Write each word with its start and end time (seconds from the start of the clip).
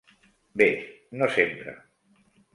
Bé, 0.61 0.67
no 1.21 1.29
sempre. 1.37 1.77